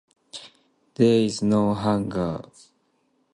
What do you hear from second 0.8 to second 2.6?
There is no hangar.